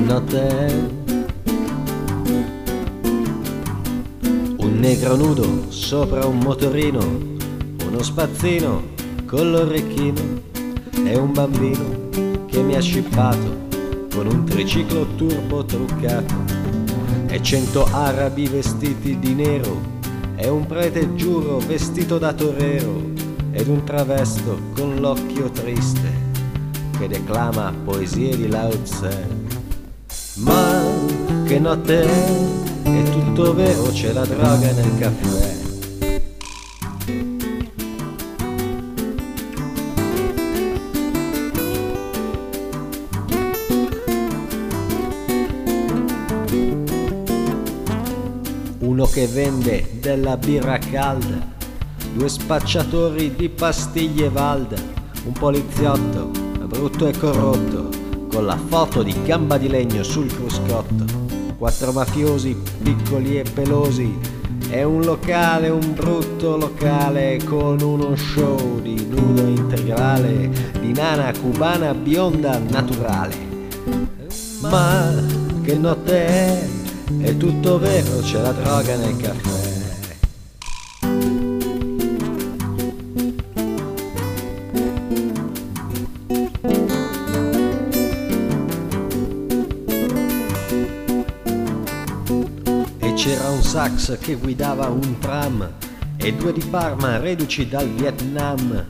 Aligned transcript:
notte 0.00 0.90
Un 4.58 4.78
negro 4.78 5.16
nudo 5.16 5.70
sopra 5.70 6.26
un 6.26 6.38
motorino, 6.38 7.00
uno 7.84 8.02
spazzino 8.02 8.94
con 9.26 9.50
l'orecchino 9.50 10.20
e 11.04 11.16
un 11.16 11.32
bambino 11.32 12.44
che 12.46 12.62
mi 12.62 12.76
ha 12.76 12.80
scippato 12.80 13.64
con 14.14 14.26
un 14.26 14.44
triciclo 14.44 15.06
turbo 15.16 15.64
truccato 15.64 16.34
e 17.26 17.42
cento 17.42 17.88
arabi 17.90 18.46
vestiti 18.46 19.18
di 19.18 19.34
nero 19.34 19.80
e 20.36 20.48
un 20.48 20.64
prete 20.66 21.14
giuro 21.16 21.58
vestito 21.58 22.18
da 22.18 22.32
torero 22.32 23.02
ed 23.50 23.66
un 23.66 23.82
travesto 23.84 24.60
con 24.74 24.96
l'occhio 24.96 25.50
triste 25.50 26.25
che 26.98 27.08
declama 27.08 27.72
poesie 27.84 28.36
di 28.36 28.48
Lao 28.48 28.70
Tse. 28.82 29.26
Ma 30.36 30.82
che 31.44 31.58
notte 31.58 32.02
è? 32.02 32.36
È 32.82 33.02
tutto 33.10 33.54
vero, 33.54 33.84
c'è 33.90 34.12
la 34.12 34.24
droga 34.24 34.72
nel 34.72 34.98
caffè. 34.98 35.64
Uno 48.78 49.06
che 49.06 49.26
vende 49.26 49.98
della 50.00 50.36
birra 50.36 50.78
calda, 50.78 51.54
due 52.14 52.28
spacciatori 52.28 53.34
di 53.34 53.48
pastiglie 53.50 54.30
Valda, 54.30 54.76
un 55.24 55.32
poliziotto 55.32 56.45
brutto 56.76 57.06
e 57.06 57.16
corrotto, 57.16 57.88
con 58.30 58.44
la 58.44 58.58
foto 58.68 59.02
di 59.02 59.14
gamba 59.24 59.56
di 59.56 59.66
legno 59.66 60.02
sul 60.02 60.26
cruscotto, 60.26 61.04
quattro 61.56 61.90
mafiosi 61.90 62.54
piccoli 62.82 63.38
e 63.38 63.44
pelosi, 63.50 64.14
e 64.68 64.84
un 64.84 65.00
locale, 65.00 65.70
un 65.70 65.94
brutto 65.94 66.58
locale 66.58 67.40
con 67.44 67.80
uno 67.80 68.14
show 68.14 68.78
di 68.82 69.06
nudo 69.08 69.40
integrale, 69.40 70.50
di 70.78 70.92
nana 70.92 71.32
cubana 71.40 71.94
bionda 71.94 72.58
naturale. 72.58 73.34
Ma 74.60 75.14
che 75.62 75.74
notte 75.76 76.26
è? 76.26 76.68
È 77.20 77.36
tutto 77.38 77.78
vero, 77.78 78.18
c'è 78.20 78.40
la 78.42 78.52
droga 78.52 78.96
nel 78.96 79.16
caffè. 79.16 79.65
C'era 93.26 93.50
un 93.50 93.60
sax 93.60 94.18
che 94.20 94.36
guidava 94.36 94.86
un 94.86 95.18
tram 95.18 95.68
e 96.16 96.32
due 96.34 96.52
di 96.52 96.62
Parma 96.70 97.16
reduci 97.16 97.68
dal 97.68 97.88
Vietnam. 97.88 98.84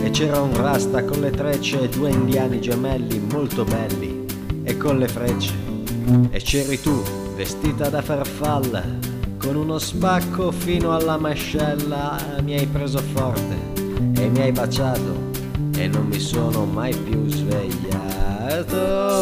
E 0.00 0.08
c'era 0.08 0.40
un 0.40 0.56
rasta 0.56 1.04
con 1.04 1.20
le 1.20 1.30
trecce 1.30 1.82
e 1.82 1.90
due 1.90 2.08
indiani 2.08 2.62
gemelli 2.62 3.18
molto 3.30 3.62
belli 3.64 4.24
e 4.62 4.78
con 4.78 4.96
le 4.96 5.06
frecce. 5.06 5.52
E 6.30 6.38
c'eri 6.38 6.80
tu, 6.80 7.02
vestita 7.36 7.90
da 7.90 8.00
farfalla, 8.00 8.82
con 9.36 9.54
uno 9.54 9.78
spacco 9.78 10.50
fino 10.50 10.94
alla 10.94 11.18
mascella. 11.18 12.18
Mi 12.42 12.56
hai 12.56 12.66
preso 12.66 13.00
forte 13.12 13.58
e 14.16 14.28
mi 14.30 14.40
hai 14.40 14.52
baciato 14.52 15.30
e 15.76 15.88
non 15.88 16.06
mi 16.06 16.20
sono 16.20 16.64
mai 16.64 16.96
più 16.96 17.28
svegliato. 17.28 19.14